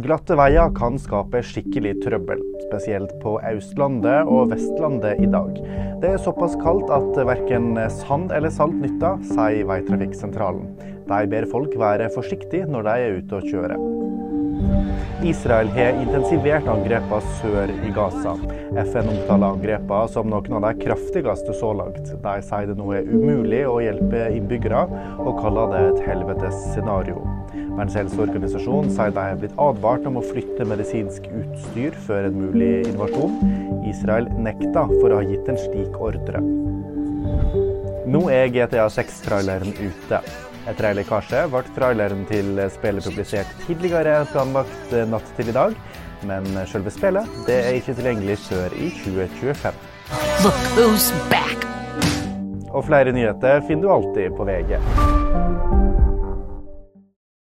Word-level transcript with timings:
Glatte 0.00 0.36
veier 0.38 0.70
kan 0.72 0.94
skape 1.02 1.42
skikkelig 1.44 1.98
trøbbel, 2.00 2.40
spesielt 2.62 3.10
på 3.20 3.34
Østlandet 3.50 4.30
og 4.32 4.48
Vestlandet 4.54 5.20
i 5.20 5.28
dag. 5.28 5.58
Det 6.00 6.14
er 6.14 6.22
såpass 6.24 6.56
kaldt 6.62 6.88
at 6.94 7.20
verken 7.28 7.74
sand 7.98 8.32
eller 8.32 8.54
salt 8.54 8.78
nytter, 8.80 9.20
sier 9.34 9.68
Veitrafikksentralen. 9.68 10.70
De 11.10 11.24
ber 11.28 11.48
folk 11.52 11.76
være 11.76 12.08
forsiktige 12.14 12.70
når 12.70 12.88
de 12.88 12.94
er 12.96 13.18
ute 13.18 13.42
og 13.42 13.50
kjører. 13.50 13.99
Israel 15.26 15.68
har 15.74 15.98
intensivert 16.00 16.68
angrepene 16.70 17.34
sør 17.40 17.70
i 17.70 17.90
Gaza. 17.92 18.32
FN 18.72 19.10
omtaler 19.12 19.50
angrepene 19.50 20.08
som 20.08 20.30
noen 20.32 20.56
av 20.56 20.64
de 20.64 20.70
kraftigste 20.86 21.54
så 21.58 21.74
langt. 21.76 22.00
De 22.08 22.34
sier 22.46 22.70
det 22.70 22.76
nå 22.78 22.88
er 22.96 23.08
umulig 23.10 23.60
å 23.68 23.76
hjelpe 23.84 24.30
innbyggere, 24.32 24.86
og 25.20 25.42
kaller 25.42 25.74
det 25.74 25.82
et 25.90 26.02
helvetes 26.08 26.56
scenario. 26.70 27.20
Verdens 27.52 27.98
helseorganisasjon 28.00 28.90
sier 28.96 29.12
de 29.16 29.26
er 29.26 29.40
blitt 29.42 29.60
advart 29.60 30.08
om 30.08 30.18
å 30.20 30.24
flytte 30.24 30.68
medisinsk 30.68 31.28
utstyr 31.28 31.96
før 32.08 32.30
en 32.30 32.40
mulig 32.40 32.74
invasjon. 32.88 33.36
Israel 33.92 34.30
nekta 34.40 34.86
for 34.96 35.10
å 35.12 35.20
ha 35.20 35.26
gitt 35.28 35.52
en 35.52 35.60
slik 35.68 36.00
ordre. 36.00 36.40
Nå 38.10 38.24
er 38.32 38.48
GTA 38.54 38.88
6-traileren 38.90 39.76
ute. 39.84 40.24
Etter 40.68 40.90
ei 40.90 40.96
lekkasje 40.98 41.46
ble 41.52 41.62
traileren 41.76 42.26
til 42.28 42.58
spillet 42.74 43.06
publisert 43.08 43.52
tidligere 43.64 44.18
planlagt 44.32 44.92
natt 45.08 45.32
til 45.38 45.48
i 45.48 45.56
dag. 45.56 45.76
Men 46.28 46.44
selve 46.68 46.92
spillet 46.92 47.28
det 47.46 47.56
er 47.64 47.78
ikke 47.78 47.96
tilgjengelig 47.96 48.36
før 48.44 48.76
i 48.76 48.90
2025. 49.00 49.80
Look 50.44 50.60
who's 50.76 51.08
back! 51.32 51.64
Og 52.70 52.84
flere 52.86 53.12
nyheter 53.16 53.64
finner 53.66 53.88
du 53.88 53.94
alltid 53.96 54.36
på 54.36 54.46
VG. 54.46 54.76